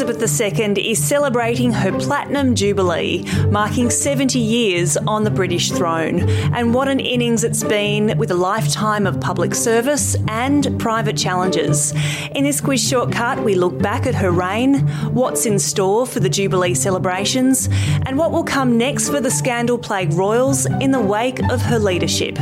Elizabeth 0.00 0.40
II 0.40 0.88
is 0.88 1.02
celebrating 1.02 1.72
her 1.72 1.90
Platinum 1.98 2.54
Jubilee, 2.54 3.24
marking 3.50 3.90
70 3.90 4.38
years 4.38 4.96
on 4.96 5.24
the 5.24 5.30
British 5.30 5.72
throne. 5.72 6.20
And 6.54 6.72
what 6.72 6.86
an 6.86 7.00
innings 7.00 7.42
it's 7.42 7.64
been 7.64 8.16
with 8.16 8.30
a 8.30 8.36
lifetime 8.36 9.08
of 9.08 9.20
public 9.20 9.56
service 9.56 10.14
and 10.28 10.78
private 10.78 11.16
challenges. 11.16 11.90
In 12.36 12.44
this 12.44 12.60
Squiz 12.60 12.88
shortcut, 12.88 13.42
we 13.42 13.56
look 13.56 13.76
back 13.82 14.06
at 14.06 14.14
her 14.14 14.30
reign, 14.30 14.86
what's 15.12 15.46
in 15.46 15.58
store 15.58 16.06
for 16.06 16.20
the 16.20 16.28
Jubilee 16.28 16.74
celebrations, 16.74 17.68
and 18.06 18.16
what 18.16 18.30
will 18.30 18.44
come 18.44 18.78
next 18.78 19.08
for 19.08 19.20
the 19.20 19.32
scandal 19.32 19.78
plagued 19.78 20.14
royals 20.14 20.64
in 20.80 20.92
the 20.92 21.00
wake 21.00 21.42
of 21.50 21.60
her 21.62 21.78
leadership. 21.80 22.36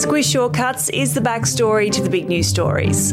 Squiz 0.00 0.32
Shortcuts 0.32 0.88
is 0.88 1.12
the 1.12 1.20
backstory 1.20 1.92
to 1.92 2.00
the 2.00 2.08
big 2.08 2.26
news 2.26 2.46
stories. 2.46 3.12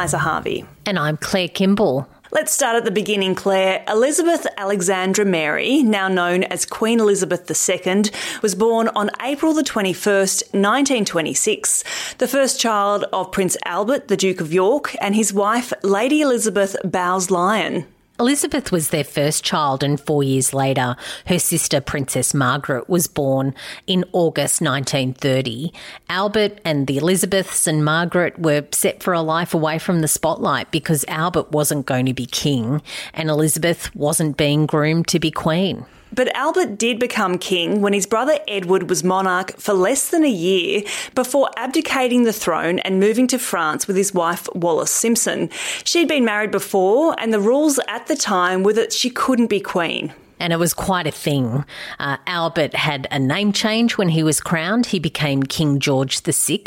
Eliza 0.00 0.16
Harvey. 0.16 0.64
And 0.86 0.98
I'm 0.98 1.18
Claire 1.18 1.48
Kimball. 1.48 2.08
Let's 2.32 2.52
start 2.52 2.74
at 2.74 2.86
the 2.86 2.90
beginning, 2.90 3.34
Claire. 3.34 3.84
Elizabeth 3.86 4.46
Alexandra 4.56 5.26
Mary, 5.26 5.82
now 5.82 6.08
known 6.08 6.42
as 6.44 6.64
Queen 6.64 7.00
Elizabeth 7.00 7.42
II, 7.50 8.04
was 8.40 8.54
born 8.54 8.88
on 8.96 9.10
April 9.20 9.52
the 9.52 9.62
21st, 9.62 10.54
1926, 10.54 12.14
the 12.16 12.26
first 12.26 12.58
child 12.58 13.04
of 13.12 13.30
Prince 13.30 13.58
Albert, 13.66 14.08
the 14.08 14.16
Duke 14.16 14.40
of 14.40 14.54
York, 14.54 14.96
and 15.02 15.14
his 15.14 15.34
wife, 15.34 15.70
Lady 15.82 16.22
Elizabeth 16.22 16.76
Bowes 16.82 17.30
Lyon. 17.30 17.84
Elizabeth 18.20 18.70
was 18.70 18.90
their 18.90 19.02
first 19.02 19.42
child, 19.42 19.82
and 19.82 19.98
four 19.98 20.22
years 20.22 20.52
later, 20.52 20.94
her 21.26 21.38
sister, 21.38 21.80
Princess 21.80 22.34
Margaret, 22.34 22.86
was 22.86 23.06
born 23.06 23.54
in 23.86 24.04
August 24.12 24.60
1930. 24.60 25.72
Albert 26.10 26.60
and 26.62 26.86
the 26.86 26.98
Elizabeths 26.98 27.66
and 27.66 27.82
Margaret 27.82 28.38
were 28.38 28.66
set 28.72 29.02
for 29.02 29.14
a 29.14 29.22
life 29.22 29.54
away 29.54 29.78
from 29.78 30.00
the 30.00 30.06
spotlight 30.06 30.70
because 30.70 31.02
Albert 31.08 31.50
wasn't 31.52 31.86
going 31.86 32.04
to 32.04 32.12
be 32.12 32.26
king 32.26 32.82
and 33.14 33.30
Elizabeth 33.30 33.96
wasn't 33.96 34.36
being 34.36 34.66
groomed 34.66 35.08
to 35.08 35.18
be 35.18 35.30
queen. 35.30 35.86
But 36.12 36.34
Albert 36.34 36.76
did 36.78 36.98
become 36.98 37.38
king 37.38 37.80
when 37.80 37.92
his 37.92 38.06
brother 38.06 38.38
Edward 38.48 38.88
was 38.88 39.04
monarch 39.04 39.56
for 39.58 39.74
less 39.74 40.08
than 40.08 40.24
a 40.24 40.28
year 40.28 40.82
before 41.14 41.50
abdicating 41.56 42.24
the 42.24 42.32
throne 42.32 42.78
and 42.80 42.98
moving 42.98 43.26
to 43.28 43.38
France 43.38 43.86
with 43.86 43.96
his 43.96 44.12
wife 44.12 44.48
Wallis 44.54 44.90
Simpson. 44.90 45.50
She'd 45.84 46.08
been 46.08 46.24
married 46.24 46.50
before, 46.50 47.14
and 47.18 47.32
the 47.32 47.40
rules 47.40 47.78
at 47.88 48.06
the 48.06 48.16
time 48.16 48.62
were 48.62 48.72
that 48.72 48.92
she 48.92 49.10
couldn't 49.10 49.46
be 49.46 49.60
queen 49.60 50.12
and 50.40 50.52
it 50.52 50.58
was 50.58 50.74
quite 50.74 51.06
a 51.06 51.12
thing. 51.12 51.64
Uh, 51.98 52.16
Albert 52.26 52.74
had 52.74 53.06
a 53.10 53.18
name 53.18 53.52
change 53.52 53.98
when 53.98 54.08
he 54.08 54.22
was 54.22 54.40
crowned. 54.40 54.86
He 54.86 54.98
became 54.98 55.42
King 55.42 55.78
George 55.78 56.22
VI, 56.22 56.64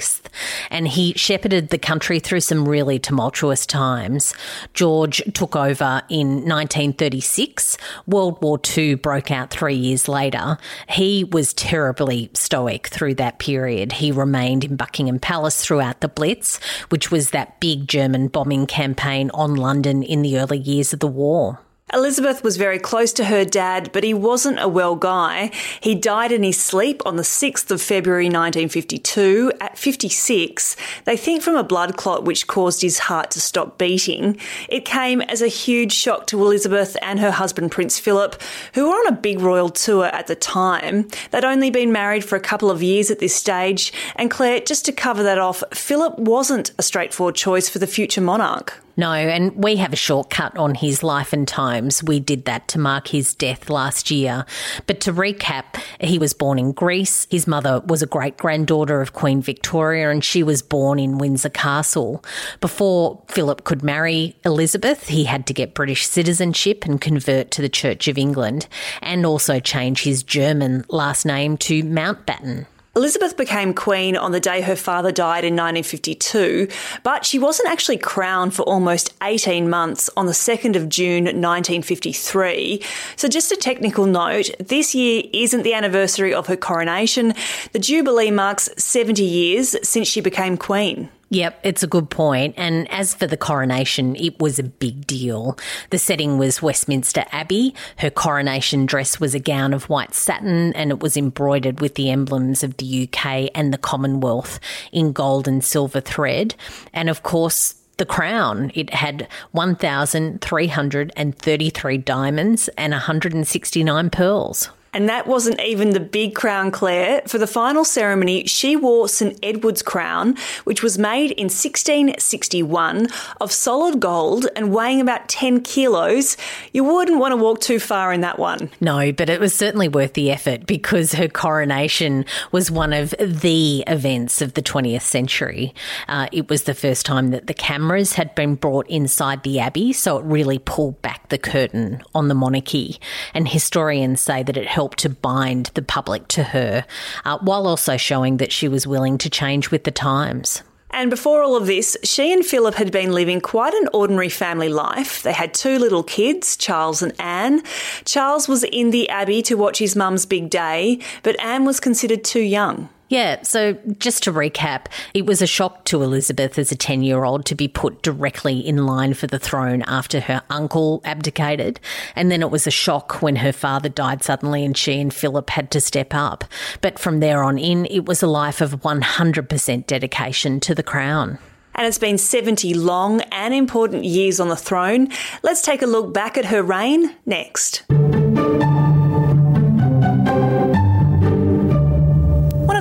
and 0.70 0.88
he 0.88 1.14
shepherded 1.14 1.70
the 1.70 1.80
country 1.80 2.20
through 2.20 2.42
some 2.42 2.68
really 2.68 3.00
tumultuous 3.00 3.66
times. 3.66 4.34
George 4.74 5.22
took 5.34 5.56
over 5.56 6.04
in 6.08 6.48
1936. 6.48 7.78
World 8.06 8.42
War 8.42 8.60
II 8.78 8.96
broke 8.96 9.32
out 9.32 9.50
three 9.50 9.76
years 9.76 10.08
later. 10.08 10.58
He 10.88 11.24
was 11.24 11.54
terribly 11.54 12.30
stoic 12.34 12.88
through 12.88 13.16
that 13.16 13.40
period. 13.40 13.94
He 13.94 14.12
remained 14.12 14.64
in 14.64 14.76
Buckingham 14.76 15.20
Palace 15.20 15.66
throughout 15.66 16.02
the 16.02 16.08
Blitz, 16.08 16.60
which 16.90 17.10
was 17.12 17.32
that 17.32 17.60
big 17.60 17.88
German 17.88 18.28
bombing 18.28 18.68
campaign 18.68 19.32
on 19.34 19.56
London 19.56 20.04
in 20.04 20.22
the 20.22 20.38
early 20.38 20.60
years 20.60 20.94
of 20.94 21.00
the 21.00 21.08
war. 21.08 21.60
Elizabeth 21.94 22.44
was 22.44 22.58
very 22.58 22.80
close 22.80 23.14
to 23.14 23.26
her 23.26 23.46
dad, 23.46 23.92
but 23.94 24.04
he 24.04 24.16
wasn't 24.16 24.60
a 24.60 24.68
well 24.68 24.96
guy. 24.96 25.52
He 25.80 25.94
died 25.94 26.32
in 26.32 26.42
his 26.42 26.60
sleep 26.60 27.04
on 27.06 27.18
the 27.18 27.24
6th 27.24 27.70
of 27.70 27.82
February 27.82 28.26
1952 28.26 29.52
at 29.62 29.78
56. 29.78 30.76
They 31.06 31.16
think 31.16 31.44
from 31.44 31.56
a 31.56 31.64
blood 31.64 31.96
clot 31.96 32.26
which 32.26 32.48
caused 32.48 32.82
his 32.82 32.98
heart 32.98 33.30
to 33.32 33.42
stop 33.42 33.78
beating. 33.78 34.38
It 34.70 34.86
came 34.86 35.22
as 35.22 35.44
a 35.44 35.48
huge 35.48 35.94
shock 35.94 36.26
to 36.28 36.42
Elizabeth 36.42 36.98
and 37.02 37.20
her 37.20 37.32
husband 37.32 37.72
Prince 37.72 38.00
Philip, 38.00 38.42
who 38.74 38.90
were 38.90 38.96
on 38.96 39.08
a 39.08 39.12
big 39.12 39.40
royal 39.40 39.70
tour 39.70 40.06
at 40.06 40.26
the 40.26 40.36
time. 40.36 41.08
They'd 41.30 41.46
only 41.46 41.70
been 41.70 41.92
married 41.92 42.26
for 42.26 42.36
a 42.36 42.42
couple 42.42 42.72
of 42.72 42.82
years 42.82 43.12
at 43.12 43.20
this 43.20 43.36
stage, 43.36 43.94
and 44.16 44.32
Claire, 44.32 44.62
just 44.62 44.86
to 44.86 44.92
cover 44.92 45.22
that 45.22 45.38
off, 45.38 45.64
Philip 45.72 46.18
wasn't 46.18 46.72
a 46.80 46.84
straightforward 46.84 47.36
choice 47.36 47.70
for 47.70 47.78
the 47.78 47.88
future 47.88 48.22
monarch. 48.22 48.84
No, 48.96 49.12
and 49.12 49.56
we 49.56 49.78
have 49.78 49.92
a 49.92 49.96
shortcut 49.96 50.56
on 50.56 50.76
his 50.76 51.02
life 51.02 51.34
and 51.34 51.48
times. 51.48 52.04
We 52.04 52.20
did 52.20 52.46
that 52.46 52.68
to 52.70 52.80
mark 52.80 53.08
his 53.08 53.34
death 53.34 53.70
last 53.70 54.12
year. 54.12 54.46
But 54.86 55.00
to 55.02 55.14
recap, 55.14 55.82
he 56.00 56.20
was 56.20 56.36
born 56.36 56.60
in 56.60 56.74
Greece. 56.74 57.26
His 57.32 57.48
mother 57.48 57.82
was 57.88 58.04
a 58.04 58.08
great 58.08 58.38
granddaughter 58.38 59.02
of 59.02 59.14
Queen 59.14 59.42
Victoria, 59.42 60.12
and 60.12 60.24
she 60.24 60.44
was 60.44 60.62
born 60.62 61.00
in 61.00 61.18
Windsor 61.18 61.50
Castle. 61.50 62.24
Before 62.62 63.24
Philip 63.30 63.64
could 63.64 63.82
marry 63.82 64.36
Elizabeth, 64.46 65.08
he 65.08 65.24
had 65.24 65.48
to 65.48 65.54
get 65.54 65.74
British 65.74 66.06
citizenship 66.06 66.86
and 66.86 67.02
convert 67.02 67.50
to 67.52 67.64
the 67.64 67.70
Church 67.70 68.08
of 68.08 68.20
England, 68.20 68.68
and 69.02 69.26
also 69.26 69.60
change 69.60 70.04
his 70.04 70.22
German 70.22 70.86
last 70.90 71.26
name 71.26 71.58
to 71.58 71.82
Mountbatten. 71.82 72.68
Elizabeth 72.96 73.36
became 73.36 73.74
queen 73.74 74.16
on 74.16 74.34
the 74.34 74.40
day 74.40 74.62
her 74.62 74.76
father 74.76 75.12
died 75.12 75.44
in 75.44 75.56
1952, 75.56 76.68
but 77.02 77.26
she 77.26 77.40
wasn't 77.40 77.68
actually 77.68 77.98
crowned 77.98 78.54
for 78.54 78.62
almost 78.64 79.12
18 79.24 79.68
months 79.68 80.12
on 80.16 80.28
the 80.28 80.32
2nd 80.32 80.76
of 80.76 80.90
June 80.90 81.24
1953. 81.24 82.84
So, 83.16 83.28
just 83.28 83.52
a 83.52 83.56
technical 83.56 84.06
note 84.06 84.52
this 84.60 84.94
year 84.94 85.24
isn't 85.34 85.64
the 85.64 85.74
anniversary 85.74 86.36
of 86.36 86.46
her 86.46 86.56
coronation. 86.56 87.34
The 87.72 87.80
Jubilee 87.80 88.30
marks 88.30 88.70
70 88.78 89.24
years 89.24 89.76
since 89.82 90.08
she 90.08 90.22
became 90.22 90.56
queen. 90.56 91.10
Yep, 91.34 91.60
it's 91.64 91.82
a 91.82 91.88
good 91.88 92.12
point. 92.12 92.54
And 92.58 92.88
as 92.92 93.16
for 93.16 93.26
the 93.26 93.38
coronation, 93.38 94.16
it 94.16 94.40
was 94.40 94.60
a 94.60 94.64
big 94.64 95.08
deal. 95.08 95.58
The 95.90 95.98
setting 95.98 96.38
was 96.38 96.62
Westminster 96.62 97.26
Abbey. 97.32 97.74
Her 97.98 98.12
coronation 98.12 98.86
dress 98.86 99.20
was 99.20 99.34
a 99.34 99.40
gown 99.40 99.74
of 99.74 99.90
white 99.90 100.14
satin 100.14 100.74
and 100.74 100.92
it 100.92 101.00
was 101.00 101.18
embroidered 101.18 101.82
with 101.82 101.96
the 101.96 102.12
emblems 102.12 102.64
of 102.64 102.78
the 102.78 103.10
UK 103.10 103.50
and 103.56 103.74
the 103.74 103.80
Commonwealth 103.80 104.60
in 104.92 105.12
gold 105.12 105.48
and 105.48 105.64
silver 105.64 106.02
thread. 106.02 106.54
And 106.94 107.10
of 107.10 107.24
course, 107.24 107.82
the 107.98 108.06
crown. 108.06 108.72
It 108.76 108.94
had 108.94 109.28
1,333 109.54 111.98
diamonds 111.98 112.70
and 112.78 112.92
169 112.92 114.10
pearls. 114.12 114.70
And 114.94 115.10
that 115.10 115.28
wasn't 115.28 115.60
even 115.60 115.92
the 115.92 116.00
big 116.00 116.36
crown, 116.36 116.72
Claire. 116.72 117.22
For 117.28 117.38
the 117.38 117.48
final 117.48 117.84
ceremony, 117.84 118.46
she 118.46 118.76
wore 118.76 119.10
St 119.10 119.38
Edward's 119.42 119.82
crown, 119.82 120.36
which 120.66 120.84
was 120.84 120.98
made 120.98 121.32
in 121.32 121.46
1661 121.46 123.08
of 123.42 123.52
solid 123.52 124.00
gold 124.00 124.48
and 124.56 124.74
weighing 124.74 125.02
about 125.02 125.28
10 125.28 125.62
kilos. 125.62 126.38
You 126.74 126.84
wouldn't 126.84 127.20
want 127.20 127.32
to 127.32 127.38
walk 127.38 127.60
too 127.60 127.80
far 127.80 128.14
in 128.14 128.22
that 128.22 128.38
one. 128.38 128.70
No, 128.80 129.12
but 129.12 129.30
it 129.30 129.40
was 129.40 129.56
certainly 129.56 129.88
worth 129.88 130.14
the 130.14 130.32
effort 130.32 130.66
because 130.68 131.14
her 131.14 131.28
coronation 131.28 132.26
was 132.52 132.70
one 132.70 132.94
of 132.94 133.16
the 133.20 133.84
events 133.88 134.42
of 134.42 134.54
the 134.54 134.62
20th 134.62 135.02
century. 135.02 135.74
Uh, 136.08 136.28
it 136.32 136.50
was 136.50 136.64
the 136.64 136.74
first 136.74 137.06
time 137.06 137.32
that 137.32 137.48
the 137.48 137.54
cameras 137.54 138.14
had 138.14 138.36
been 138.36 138.56
brought 138.56 138.88
inside 138.88 139.44
the 139.44 139.60
abbey, 139.60 139.92
so 139.92 140.18
it 140.20 140.26
really 140.26 140.60
pulled 140.60 141.02
back 141.02 141.30
the 141.30 141.38
curtain 141.38 142.02
on 142.14 142.28
the 142.28 142.36
monarchy. 142.36 143.00
And 143.34 143.48
historians 143.48 144.22
say 144.22 144.44
that 144.44 144.58
it 144.58 144.68
helped 144.68 144.83
to 144.90 145.10
bind 145.10 145.72
the 145.74 145.82
public 145.82 146.28
to 146.30 146.44
her, 146.44 146.86
uh, 147.26 147.38
while 147.40 147.68
also 147.68 147.98
showing 147.98 148.38
that 148.38 148.52
she 148.52 148.68
was 148.68 148.88
willing 148.88 149.18
to 149.18 149.30
change 149.30 149.72
with 149.72 149.84
the 149.84 149.92
times. 149.92 150.64
And 150.94 151.10
before 151.10 151.42
all 151.42 151.56
of 151.56 151.66
this, 151.66 151.98
she 152.04 152.32
and 152.32 152.46
Philip 152.46 152.76
had 152.76 152.92
been 152.92 153.12
living 153.12 153.42
quite 153.42 153.74
an 153.74 153.90
ordinary 153.94 154.30
family 154.30 154.70
life. 154.70 155.24
They 155.24 155.34
had 155.34 155.54
two 155.54 155.80
little 155.80 156.04
kids, 156.04 156.56
Charles 156.56 157.02
and 157.02 157.20
Anne. 157.20 157.64
Charles 158.06 158.48
was 158.48 158.64
in 158.64 158.92
the 158.92 159.10
Abbey 159.10 159.42
to 159.44 159.56
watch 159.56 159.80
his 159.80 159.96
mum's 159.96 160.28
big 160.28 160.52
day, 160.52 161.00
but 161.24 161.40
Anne 161.42 161.66
was 161.66 161.80
considered 161.80 162.24
too 162.24 162.42
young. 162.42 162.90
Yeah, 163.14 163.44
so 163.44 163.74
just 164.00 164.24
to 164.24 164.34
recap, 164.34 164.88
it 165.14 165.28
was 165.28 165.40
a 165.44 165.46
shock 165.46 165.86
to 165.86 166.02
Elizabeth 166.02 166.58
as 166.58 166.72
a 166.72 166.76
10 166.76 167.04
year 167.04 167.26
old 167.26 167.46
to 167.46 167.54
be 167.54 167.68
put 167.68 168.02
directly 168.02 168.60
in 168.60 168.88
line 168.88 169.14
for 169.14 169.28
the 169.28 169.38
throne 169.38 169.84
after 169.84 170.20
her 170.22 170.42
uncle 170.50 171.00
abdicated. 171.06 171.80
And 172.16 172.32
then 172.32 172.42
it 172.42 172.50
was 172.50 172.66
a 172.66 172.72
shock 172.72 173.22
when 173.22 173.36
her 173.36 173.54
father 173.54 173.88
died 173.88 174.24
suddenly 174.24 174.66
and 174.66 174.76
she 174.76 175.00
and 175.00 175.14
Philip 175.14 175.52
had 175.52 175.70
to 175.70 175.80
step 175.80 176.16
up. 176.16 176.44
But 176.82 176.98
from 176.98 177.20
there 177.20 177.44
on 177.44 177.60
in, 177.60 177.86
it 177.86 178.08
was 178.08 178.24
a 178.24 178.28
life 178.28 178.62
of 178.62 178.82
100% 178.82 179.86
dedication 179.86 180.60
to 180.62 180.74
the 180.74 180.82
crown. 180.82 181.38
And 181.76 181.86
it's 181.86 182.00
been 182.00 182.18
70 182.18 182.74
long 182.74 183.22
and 183.32 183.54
important 183.54 184.06
years 184.06 184.40
on 184.40 184.50
the 184.50 184.56
throne. 184.56 185.10
Let's 185.44 185.62
take 185.62 185.84
a 185.84 185.88
look 185.88 186.16
back 186.16 186.36
at 186.36 186.46
her 186.46 186.64
reign 186.64 187.16
next. 187.28 187.84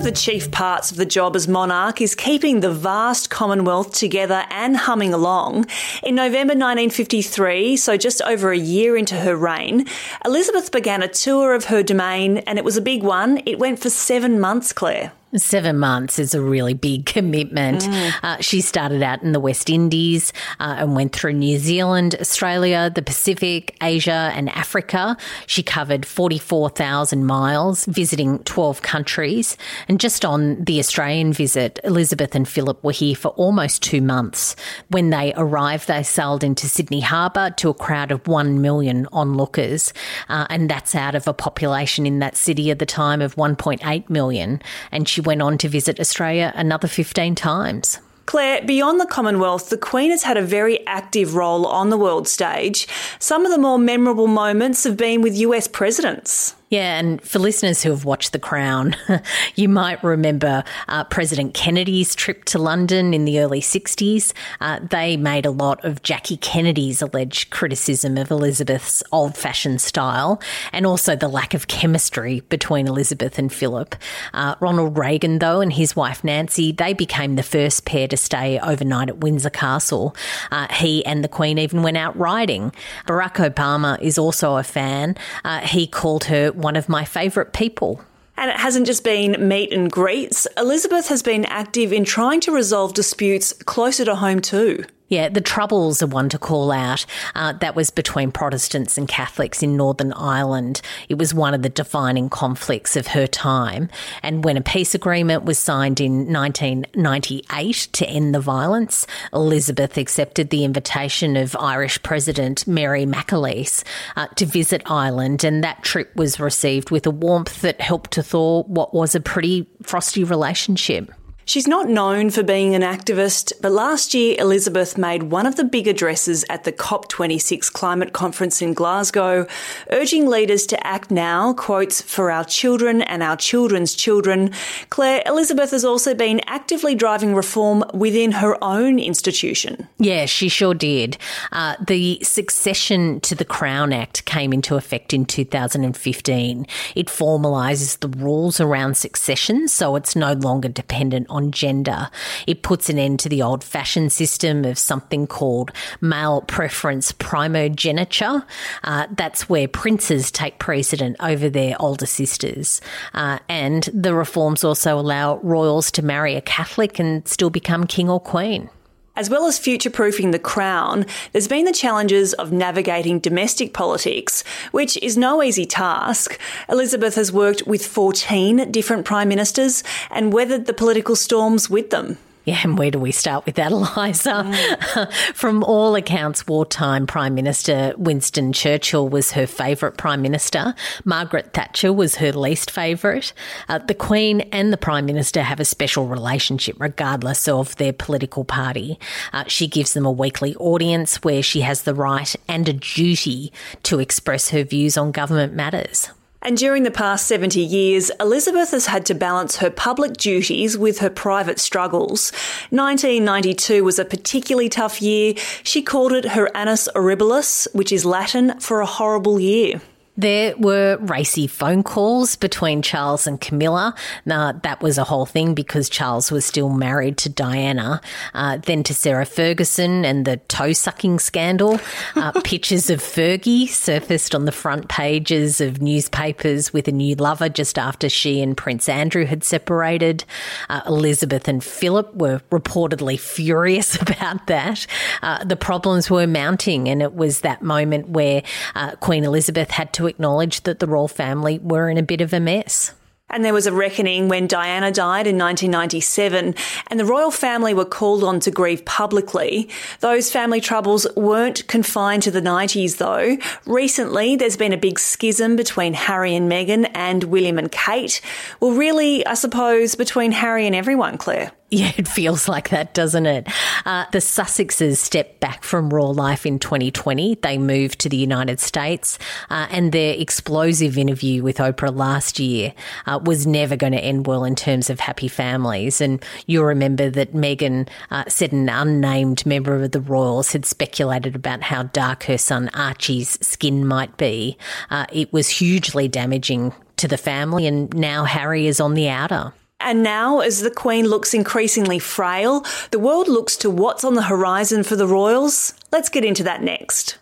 Of 0.02 0.06
the 0.06 0.20
chief 0.20 0.50
parts 0.50 0.90
of 0.90 0.96
the 0.96 1.06
job 1.06 1.36
as 1.36 1.46
monarch 1.46 2.00
is 2.00 2.16
keeping 2.16 2.58
the 2.58 2.72
vast 2.72 3.30
Commonwealth 3.30 3.92
together 3.92 4.44
and 4.50 4.76
humming 4.76 5.14
along. 5.14 5.64
In 6.02 6.16
November 6.16 6.54
1953, 6.54 7.76
so 7.76 7.96
just 7.96 8.20
over 8.22 8.50
a 8.50 8.58
year 8.58 8.96
into 8.96 9.14
her 9.14 9.36
reign, 9.36 9.86
Elizabeth 10.24 10.72
began 10.72 11.04
a 11.04 11.08
tour 11.08 11.54
of 11.54 11.66
her 11.66 11.84
domain 11.84 12.38
and 12.38 12.58
it 12.58 12.64
was 12.64 12.76
a 12.76 12.80
big 12.80 13.04
one. 13.04 13.42
It 13.46 13.60
went 13.60 13.78
for 13.78 13.90
seven 13.90 14.40
months, 14.40 14.72
Claire. 14.72 15.12
Seven 15.34 15.78
months 15.78 16.18
is 16.18 16.34
a 16.34 16.42
really 16.42 16.74
big 16.74 17.06
commitment. 17.06 17.82
Mm. 17.82 18.12
Uh, 18.22 18.36
she 18.40 18.60
started 18.60 19.02
out 19.02 19.22
in 19.22 19.32
the 19.32 19.40
West 19.40 19.70
Indies 19.70 20.30
uh, 20.60 20.76
and 20.78 20.94
went 20.94 21.14
through 21.14 21.32
New 21.32 21.56
Zealand, 21.56 22.14
Australia, 22.20 22.92
the 22.94 23.00
Pacific, 23.00 23.74
Asia, 23.80 24.30
and 24.34 24.50
Africa. 24.50 25.16
She 25.46 25.62
covered 25.62 26.04
44,000 26.04 27.24
miles, 27.24 27.86
visiting 27.86 28.40
12 28.40 28.82
countries. 28.82 29.56
And 29.88 29.98
just 29.98 30.22
on 30.22 30.62
the 30.62 30.78
Australian 30.78 31.32
visit, 31.32 31.80
Elizabeth 31.82 32.34
and 32.34 32.46
Philip 32.46 32.84
were 32.84 32.92
here 32.92 33.16
for 33.16 33.28
almost 33.28 33.82
two 33.82 34.02
months. 34.02 34.54
When 34.88 35.08
they 35.08 35.32
arrived, 35.34 35.88
they 35.88 36.02
sailed 36.02 36.44
into 36.44 36.68
Sydney 36.68 37.00
Harbour 37.00 37.48
to 37.56 37.70
a 37.70 37.74
crowd 37.74 38.12
of 38.12 38.28
1 38.28 38.60
million 38.60 39.08
onlookers. 39.12 39.94
Uh, 40.28 40.46
and 40.50 40.68
that's 40.68 40.94
out 40.94 41.14
of 41.14 41.26
a 41.26 41.32
population 41.32 42.04
in 42.04 42.18
that 42.18 42.36
city 42.36 42.70
at 42.70 42.78
the 42.78 42.84
time 42.84 43.22
of 43.22 43.36
1.8 43.36 44.10
million. 44.10 44.60
And 44.90 45.08
she 45.08 45.21
went 45.26 45.42
on 45.42 45.58
to 45.58 45.68
visit 45.68 46.00
Australia 46.00 46.52
another 46.54 46.88
15 46.88 47.34
times. 47.34 47.98
Claire, 48.26 48.62
beyond 48.64 49.00
the 49.00 49.06
Commonwealth, 49.06 49.68
the 49.68 49.76
Queen 49.76 50.10
has 50.10 50.22
had 50.22 50.36
a 50.36 50.42
very 50.42 50.86
active 50.86 51.34
role 51.34 51.66
on 51.66 51.90
the 51.90 51.98
world 51.98 52.28
stage. 52.28 52.86
Some 53.18 53.44
of 53.44 53.50
the 53.50 53.58
more 53.58 53.78
memorable 53.78 54.28
moments 54.28 54.84
have 54.84 54.96
been 54.96 55.22
with 55.22 55.36
US 55.36 55.66
presidents. 55.66 56.54
Yeah, 56.72 56.98
and 56.98 57.20
for 57.20 57.38
listeners 57.38 57.82
who 57.82 57.90
have 57.90 58.06
watched 58.06 58.32
The 58.32 58.38
Crown, 58.38 58.96
you 59.56 59.68
might 59.68 60.02
remember 60.02 60.64
uh, 60.88 61.04
President 61.04 61.52
Kennedy's 61.52 62.14
trip 62.14 62.46
to 62.46 62.58
London 62.58 63.12
in 63.12 63.26
the 63.26 63.40
early 63.40 63.60
60s. 63.60 64.32
Uh, 64.58 64.80
they 64.80 65.18
made 65.18 65.44
a 65.44 65.50
lot 65.50 65.84
of 65.84 66.02
Jackie 66.02 66.38
Kennedy's 66.38 67.02
alleged 67.02 67.50
criticism 67.50 68.16
of 68.16 68.30
Elizabeth's 68.30 69.02
old 69.12 69.36
fashioned 69.36 69.82
style 69.82 70.40
and 70.72 70.86
also 70.86 71.14
the 71.14 71.28
lack 71.28 71.52
of 71.52 71.68
chemistry 71.68 72.40
between 72.48 72.88
Elizabeth 72.88 73.38
and 73.38 73.52
Philip. 73.52 73.94
Uh, 74.32 74.54
Ronald 74.58 74.96
Reagan, 74.96 75.40
though, 75.40 75.60
and 75.60 75.74
his 75.74 75.94
wife 75.94 76.24
Nancy, 76.24 76.72
they 76.72 76.94
became 76.94 77.36
the 77.36 77.42
first 77.42 77.84
pair 77.84 78.08
to 78.08 78.16
stay 78.16 78.58
overnight 78.60 79.10
at 79.10 79.18
Windsor 79.18 79.50
Castle. 79.50 80.16
Uh, 80.50 80.68
he 80.72 81.04
and 81.04 81.22
the 81.22 81.28
Queen 81.28 81.58
even 81.58 81.82
went 81.82 81.98
out 81.98 82.16
riding. 82.18 82.72
Barack 83.06 83.34
Obama 83.34 84.00
is 84.00 84.16
also 84.16 84.56
a 84.56 84.62
fan. 84.62 85.18
Uh, 85.44 85.60
he 85.60 85.86
called 85.86 86.24
her 86.24 86.50
one 86.62 86.76
of 86.76 86.88
my 86.88 87.04
favourite 87.04 87.52
people. 87.52 88.02
And 88.36 88.50
it 88.50 88.56
hasn't 88.56 88.86
just 88.86 89.04
been 89.04 89.46
meet 89.46 89.72
and 89.72 89.90
greets. 89.90 90.46
Elizabeth 90.56 91.08
has 91.08 91.22
been 91.22 91.44
active 91.44 91.92
in 91.92 92.04
trying 92.04 92.40
to 92.40 92.52
resolve 92.52 92.94
disputes 92.94 93.52
closer 93.52 94.04
to 94.06 94.14
home 94.14 94.40
too. 94.40 94.84
Yeah, 95.12 95.28
the 95.28 95.42
Troubles 95.42 96.02
are 96.02 96.06
one 96.06 96.30
to 96.30 96.38
call 96.38 96.72
out. 96.72 97.04
Uh, 97.34 97.52
that 97.52 97.76
was 97.76 97.90
between 97.90 98.32
Protestants 98.32 98.96
and 98.96 99.06
Catholics 99.06 99.62
in 99.62 99.76
Northern 99.76 100.14
Ireland. 100.14 100.80
It 101.10 101.18
was 101.18 101.34
one 101.34 101.52
of 101.52 101.60
the 101.60 101.68
defining 101.68 102.30
conflicts 102.30 102.96
of 102.96 103.08
her 103.08 103.26
time. 103.26 103.90
And 104.22 104.42
when 104.42 104.56
a 104.56 104.62
peace 104.62 104.94
agreement 104.94 105.44
was 105.44 105.58
signed 105.58 106.00
in 106.00 106.32
1998 106.32 107.88
to 107.92 108.08
end 108.08 108.34
the 108.34 108.40
violence, 108.40 109.06
Elizabeth 109.34 109.98
accepted 109.98 110.48
the 110.48 110.64
invitation 110.64 111.36
of 111.36 111.54
Irish 111.56 112.02
President 112.02 112.66
Mary 112.66 113.04
McAleese 113.04 113.84
uh, 114.16 114.28
to 114.36 114.46
visit 114.46 114.80
Ireland. 114.86 115.44
And 115.44 115.62
that 115.62 115.82
trip 115.82 116.16
was 116.16 116.40
received 116.40 116.90
with 116.90 117.06
a 117.06 117.10
warmth 117.10 117.60
that 117.60 117.82
helped 117.82 118.12
to 118.12 118.22
thaw 118.22 118.62
what 118.62 118.94
was 118.94 119.14
a 119.14 119.20
pretty 119.20 119.68
frosty 119.82 120.24
relationship. 120.24 121.12
She's 121.44 121.66
not 121.66 121.88
known 121.88 122.30
for 122.30 122.42
being 122.42 122.74
an 122.74 122.82
activist, 122.82 123.52
but 123.60 123.72
last 123.72 124.14
year 124.14 124.36
Elizabeth 124.38 124.96
made 124.96 125.24
one 125.24 125.44
of 125.44 125.56
the 125.56 125.64
big 125.64 125.88
addresses 125.88 126.44
at 126.48 126.62
the 126.64 126.72
COP26 126.72 127.72
climate 127.72 128.12
conference 128.12 128.62
in 128.62 128.74
Glasgow, 128.74 129.46
urging 129.90 130.28
leaders 130.28 130.66
to 130.66 130.86
act 130.86 131.10
now, 131.10 131.52
quotes, 131.52 132.00
for 132.00 132.30
our 132.30 132.44
children 132.44 133.02
and 133.02 133.22
our 133.22 133.36
children's 133.36 133.94
children. 133.94 134.52
Claire, 134.90 135.22
Elizabeth 135.26 135.72
has 135.72 135.84
also 135.84 136.14
been 136.14 136.40
actively 136.46 136.94
driving 136.94 137.34
reform 137.34 137.84
within 137.92 138.32
her 138.32 138.56
own 138.62 139.00
institution. 139.00 139.88
Yeah, 139.98 140.26
she 140.26 140.48
sure 140.48 140.74
did. 140.74 141.18
Uh, 141.50 141.74
the 141.84 142.20
Succession 142.22 143.20
to 143.20 143.34
the 143.34 143.44
Crown 143.44 143.92
Act 143.92 144.24
came 144.26 144.52
into 144.52 144.76
effect 144.76 145.12
in 145.12 145.24
2015. 145.24 146.66
It 146.94 147.06
formalises 147.08 147.98
the 147.98 148.08
rules 148.08 148.60
around 148.60 148.96
succession, 148.96 149.66
so 149.66 149.96
it's 149.96 150.14
no 150.14 150.34
longer 150.34 150.68
dependent 150.68 151.26
on 151.32 151.50
gender. 151.50 152.10
It 152.46 152.62
puts 152.62 152.88
an 152.88 152.98
end 152.98 153.20
to 153.20 153.28
the 153.28 153.42
old 153.42 153.64
fashioned 153.64 154.12
system 154.12 154.64
of 154.64 154.78
something 154.78 155.26
called 155.26 155.72
male 156.00 156.42
preference 156.42 157.12
primogeniture. 157.12 158.44
Uh, 158.84 159.06
that's 159.16 159.48
where 159.48 159.66
princes 159.66 160.30
take 160.30 160.58
precedent 160.58 161.16
over 161.20 161.48
their 161.48 161.74
older 161.80 162.06
sisters. 162.06 162.80
Uh, 163.14 163.38
and 163.48 163.88
the 163.92 164.14
reforms 164.14 164.64
also 164.64 164.98
allow 164.98 165.38
royals 165.38 165.90
to 165.92 166.02
marry 166.02 166.36
a 166.36 166.40
Catholic 166.40 166.98
and 166.98 167.26
still 167.26 167.50
become 167.50 167.86
king 167.86 168.08
or 168.08 168.20
queen. 168.20 168.68
As 169.14 169.28
well 169.28 169.44
as 169.44 169.58
future 169.58 169.90
proofing 169.90 170.30
the 170.30 170.38
crown, 170.38 171.04
there's 171.32 171.46
been 171.46 171.66
the 171.66 171.72
challenges 171.72 172.32
of 172.32 172.50
navigating 172.50 173.18
domestic 173.18 173.74
politics, 173.74 174.42
which 174.70 174.96
is 175.02 175.18
no 175.18 175.42
easy 175.42 175.66
task. 175.66 176.40
Elizabeth 176.66 177.16
has 177.16 177.30
worked 177.30 177.66
with 177.66 177.84
14 177.84 178.72
different 178.72 179.04
prime 179.04 179.28
ministers 179.28 179.84
and 180.10 180.32
weathered 180.32 180.64
the 180.64 180.72
political 180.72 181.14
storms 181.14 181.68
with 181.68 181.90
them. 181.90 182.16
Yeah, 182.44 182.58
and 182.64 182.76
where 182.76 182.90
do 182.90 182.98
we 182.98 183.12
start 183.12 183.46
with 183.46 183.54
that, 183.54 183.70
Eliza? 183.72 184.42
Mm. 184.44 185.12
From 185.34 185.62
all 185.62 185.94
accounts, 185.94 186.46
wartime 186.46 187.06
Prime 187.06 187.34
Minister 187.34 187.94
Winston 187.96 188.52
Churchill 188.52 189.08
was 189.08 189.32
her 189.32 189.46
favourite 189.46 189.96
Prime 189.96 190.22
Minister. 190.22 190.74
Margaret 191.04 191.52
Thatcher 191.52 191.92
was 191.92 192.16
her 192.16 192.32
least 192.32 192.70
favourite. 192.70 193.32
Uh, 193.68 193.78
the 193.78 193.94
Queen 193.94 194.40
and 194.52 194.72
the 194.72 194.76
Prime 194.76 195.06
Minister 195.06 195.42
have 195.42 195.60
a 195.60 195.64
special 195.64 196.08
relationship, 196.08 196.76
regardless 196.80 197.46
of 197.46 197.76
their 197.76 197.92
political 197.92 198.44
party. 198.44 198.98
Uh, 199.32 199.44
she 199.46 199.68
gives 199.68 199.92
them 199.92 200.04
a 200.04 200.10
weekly 200.10 200.56
audience 200.56 201.22
where 201.22 201.42
she 201.42 201.60
has 201.60 201.82
the 201.82 201.94
right 201.94 202.34
and 202.48 202.68
a 202.68 202.72
duty 202.72 203.52
to 203.84 204.00
express 204.00 204.50
her 204.50 204.64
views 204.64 204.96
on 204.96 205.12
government 205.12 205.54
matters. 205.54 206.10
And 206.44 206.56
during 206.56 206.82
the 206.82 206.90
past 206.90 207.28
70 207.28 207.60
years, 207.60 208.10
Elizabeth 208.18 208.72
has 208.72 208.86
had 208.86 209.06
to 209.06 209.14
balance 209.14 209.58
her 209.58 209.70
public 209.70 210.16
duties 210.16 210.76
with 210.76 210.98
her 210.98 211.08
private 211.08 211.60
struggles. 211.60 212.32
1992 212.70 213.84
was 213.84 214.00
a 214.00 214.04
particularly 214.04 214.68
tough 214.68 215.00
year. 215.00 215.34
She 215.62 215.82
called 215.82 216.12
it 216.12 216.30
her 216.30 216.50
annus 216.56 216.88
horribilis, 216.96 217.68
which 217.72 217.92
is 217.92 218.04
Latin 218.04 218.58
for 218.58 218.80
a 218.80 218.86
horrible 218.86 219.38
year. 219.38 219.80
There 220.16 220.54
were 220.58 220.98
racy 221.00 221.46
phone 221.46 221.82
calls 221.82 222.36
between 222.36 222.82
Charles 222.82 223.26
and 223.26 223.40
Camilla. 223.40 223.94
Now, 224.26 224.52
that 224.52 224.82
was 224.82 224.98
a 224.98 225.04
whole 225.04 225.24
thing 225.24 225.54
because 225.54 225.88
Charles 225.88 226.30
was 226.30 226.44
still 226.44 226.68
married 226.68 227.16
to 227.18 227.30
Diana. 227.30 228.02
Uh, 228.34 228.58
then 228.58 228.82
to 228.84 228.94
Sarah 228.94 229.24
Ferguson 229.24 230.04
and 230.04 230.26
the 230.26 230.36
toe 230.48 230.74
sucking 230.74 231.18
scandal. 231.18 231.80
Uh, 232.14 232.32
pictures 232.44 232.90
of 232.90 233.00
Fergie 233.00 233.68
surfaced 233.68 234.34
on 234.34 234.44
the 234.44 234.52
front 234.52 234.88
pages 234.88 235.62
of 235.62 235.80
newspapers 235.80 236.74
with 236.74 236.88
a 236.88 236.92
new 236.92 237.14
lover 237.14 237.48
just 237.48 237.78
after 237.78 238.10
she 238.10 238.42
and 238.42 238.54
Prince 238.54 238.90
Andrew 238.90 239.24
had 239.24 239.42
separated. 239.42 240.24
Uh, 240.68 240.82
Elizabeth 240.86 241.48
and 241.48 241.64
Philip 241.64 242.14
were 242.14 242.42
reportedly 242.50 243.18
furious 243.18 243.94
about 244.02 244.46
that. 244.46 244.86
Uh, 245.22 245.42
the 245.44 245.56
problems 245.56 246.10
were 246.10 246.26
mounting, 246.26 246.88
and 246.88 247.00
it 247.00 247.14
was 247.14 247.40
that 247.40 247.62
moment 247.62 248.10
where 248.10 248.42
uh, 248.74 248.94
Queen 248.96 249.24
Elizabeth 249.24 249.70
had 249.70 249.92
to 249.94 250.01
to 250.02 250.08
acknowledge 250.08 250.62
that 250.64 250.80
the 250.80 250.86
royal 250.86 251.08
family 251.08 251.60
were 251.60 251.88
in 251.88 251.96
a 251.96 252.02
bit 252.02 252.20
of 252.20 252.32
a 252.32 252.40
mess. 252.40 252.92
And 253.30 253.42
there 253.42 253.54
was 253.54 253.66
a 253.66 253.72
reckoning 253.72 254.28
when 254.28 254.46
Diana 254.46 254.90
died 254.90 255.26
in 255.26 255.38
1997 255.38 256.54
and 256.88 257.00
the 257.00 257.04
royal 257.06 257.30
family 257.30 257.72
were 257.72 257.86
called 257.86 258.22
on 258.24 258.40
to 258.40 258.50
grieve 258.50 258.84
publicly. 258.84 259.70
Those 260.00 260.30
family 260.30 260.60
troubles 260.60 261.06
weren't 261.16 261.66
confined 261.66 262.24
to 262.24 262.30
the 262.30 262.42
90s 262.42 262.98
though. 262.98 263.38
Recently, 263.64 264.36
there's 264.36 264.58
been 264.58 264.74
a 264.74 264.76
big 264.76 264.98
schism 264.98 265.56
between 265.56 265.94
Harry 265.94 266.34
and 266.34 266.50
Meghan 266.50 266.90
and 266.94 267.24
William 267.24 267.58
and 267.58 267.72
Kate. 267.72 268.20
Well, 268.60 268.72
really, 268.72 269.24
I 269.24 269.32
suppose, 269.32 269.94
between 269.94 270.32
Harry 270.32 270.66
and 270.66 270.76
everyone, 270.76 271.16
Claire. 271.16 271.52
Yeah, 271.72 271.90
it 271.96 272.06
feels 272.06 272.48
like 272.48 272.68
that, 272.68 272.92
doesn't 272.92 273.24
it? 273.24 273.48
Uh, 273.86 274.04
the 274.12 274.18
Sussexes 274.18 274.98
stepped 274.98 275.40
back 275.40 275.64
from 275.64 275.88
royal 275.88 276.12
life 276.12 276.44
in 276.44 276.58
2020. 276.58 277.36
They 277.36 277.56
moved 277.56 277.98
to 278.00 278.10
the 278.10 278.16
United 278.18 278.60
States, 278.60 279.18
uh, 279.48 279.68
and 279.70 279.90
their 279.90 280.14
explosive 280.14 280.98
interview 280.98 281.42
with 281.42 281.56
Oprah 281.56 281.96
last 281.96 282.38
year 282.38 282.74
uh, 283.06 283.20
was 283.24 283.46
never 283.46 283.74
going 283.74 283.94
to 283.94 283.98
end 283.98 284.26
well 284.26 284.44
in 284.44 284.54
terms 284.54 284.90
of 284.90 285.00
happy 285.00 285.28
families. 285.28 286.02
And 286.02 286.22
you'll 286.46 286.66
remember 286.66 287.08
that 287.08 287.32
Meghan 287.32 287.88
uh, 288.10 288.24
said 288.28 288.52
an 288.52 288.68
unnamed 288.68 289.46
member 289.46 289.82
of 289.82 289.92
the 289.92 290.00
royals 290.02 290.52
had 290.52 290.66
speculated 290.66 291.34
about 291.34 291.62
how 291.62 291.84
dark 291.84 292.24
her 292.24 292.36
son 292.36 292.68
Archie's 292.74 293.38
skin 293.40 293.86
might 293.86 294.18
be. 294.18 294.58
Uh, 294.90 295.06
it 295.10 295.32
was 295.32 295.48
hugely 295.48 296.06
damaging 296.06 296.74
to 296.98 297.08
the 297.08 297.16
family, 297.16 297.66
and 297.66 297.94
now 297.94 298.24
Harry 298.24 298.66
is 298.66 298.78
on 298.78 298.92
the 298.92 299.08
outer. 299.08 299.54
And 299.84 300.02
now, 300.02 300.40
as 300.40 300.60
the 300.60 300.70
Queen 300.70 301.06
looks 301.08 301.34
increasingly 301.34 301.98
frail, 301.98 302.64
the 302.92 302.98
world 302.98 303.28
looks 303.28 303.56
to 303.58 303.70
what's 303.70 304.04
on 304.04 304.14
the 304.14 304.22
horizon 304.22 304.82
for 304.84 304.96
the 304.96 305.06
royals. 305.06 305.74
Let's 305.90 306.08
get 306.08 306.24
into 306.24 306.44
that 306.44 306.62
next. 306.62 307.18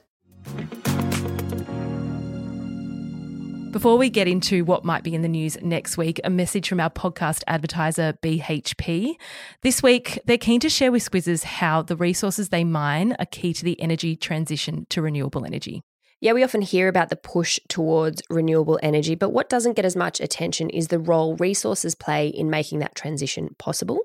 Before 3.70 3.96
we 3.96 4.10
get 4.10 4.26
into 4.26 4.64
what 4.64 4.84
might 4.84 5.04
be 5.04 5.14
in 5.14 5.22
the 5.22 5.28
news 5.28 5.56
next 5.62 5.96
week, 5.96 6.20
a 6.24 6.30
message 6.30 6.68
from 6.68 6.80
our 6.80 6.90
podcast 6.90 7.42
advertiser, 7.46 8.18
BHP. 8.20 9.14
This 9.62 9.80
week, 9.80 10.18
they're 10.24 10.38
keen 10.38 10.58
to 10.60 10.68
share 10.68 10.90
with 10.90 11.08
Squizzes 11.08 11.44
how 11.44 11.82
the 11.82 11.96
resources 11.96 12.48
they 12.48 12.64
mine 12.64 13.14
are 13.20 13.26
key 13.26 13.52
to 13.54 13.64
the 13.64 13.80
energy 13.80 14.16
transition 14.16 14.86
to 14.90 15.00
renewable 15.00 15.46
energy. 15.46 15.82
Yeah, 16.22 16.34
we 16.34 16.44
often 16.44 16.60
hear 16.60 16.88
about 16.88 17.08
the 17.08 17.16
push 17.16 17.58
towards 17.68 18.20
renewable 18.28 18.78
energy, 18.82 19.14
but 19.14 19.30
what 19.30 19.48
doesn't 19.48 19.72
get 19.72 19.86
as 19.86 19.96
much 19.96 20.20
attention 20.20 20.68
is 20.68 20.88
the 20.88 20.98
role 20.98 21.34
resources 21.36 21.94
play 21.94 22.28
in 22.28 22.50
making 22.50 22.80
that 22.80 22.94
transition 22.94 23.56
possible. 23.58 24.00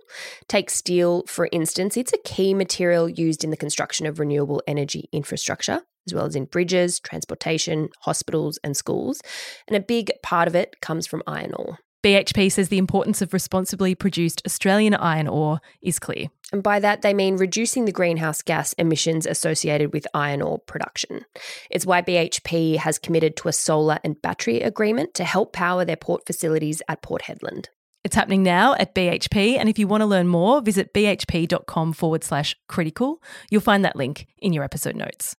Take 0.48 0.70
steel, 0.70 1.24
for 1.28 1.50
instance, 1.52 1.98
it's 1.98 2.14
a 2.14 2.18
key 2.20 2.54
material 2.54 3.10
used 3.10 3.44
in 3.44 3.50
the 3.50 3.58
construction 3.58 4.06
of 4.06 4.18
renewable 4.18 4.64
energy 4.66 5.10
infrastructure, 5.12 5.82
as 6.08 6.14
well 6.14 6.26
as 6.26 6.38
in 6.38 6.46
bridges, 6.46 7.02
transportation, 7.02 7.90
hospitals, 8.00 8.60
and 8.64 8.78
schools. 8.78 9.22
And 9.68 9.76
a 9.76 9.82
big 9.82 10.10
part 10.24 10.48
of 10.48 10.56
it 10.56 10.80
comes 10.80 11.06
from 11.06 11.22
iron 11.28 11.54
ore. 11.54 11.80
BHP 12.06 12.52
says 12.52 12.70
the 12.70 12.78
importance 12.78 13.24
of 13.24 13.34
responsibly 13.34 13.96
produced 13.96 14.44
Australian 14.46 14.94
iron 14.94 15.28
ore 15.28 15.60
is 15.82 15.98
clear. 15.98 16.28
And 16.52 16.62
by 16.62 16.80
that, 16.80 17.02
they 17.02 17.16
mean 17.16 17.38
reducing 17.38 17.86
the 17.86 17.92
greenhouse 17.92 18.44
gas 18.44 18.74
emissions 18.74 19.26
associated 19.26 19.92
with 19.92 20.06
iron 20.14 20.44
ore 20.44 20.60
production. 20.60 21.26
It's 21.72 21.84
why 21.84 22.04
BHP 22.04 22.76
has 22.76 23.00
committed 23.00 23.36
to 23.38 23.48
a 23.48 23.54
solar 23.54 23.98
and 24.04 24.22
battery 24.22 24.62
agreement 24.62 25.16
to 25.16 25.24
help 25.24 25.52
power 25.52 25.84
their 25.84 25.96
port 25.96 26.28
facilities 26.28 26.80
at 26.88 27.02
Port 27.02 27.24
Hedland. 27.24 27.70
It's 28.04 28.16
happening 28.16 28.44
now 28.44 28.76
at 28.76 28.94
BHP, 28.94 29.58
and 29.58 29.68
if 29.68 29.80
you 29.80 29.88
want 29.88 30.02
to 30.02 30.06
learn 30.06 30.28
more, 30.28 30.62
visit 30.62 30.94
bhp.com 30.94 31.94
forward 31.94 32.24
slash 32.24 32.56
critical. 32.68 33.20
You'll 33.50 33.62
find 33.62 33.84
that 33.84 33.96
link 33.96 34.28
in 34.38 34.54
your 34.54 34.64
episode 34.64 34.96
notes. 34.96 35.36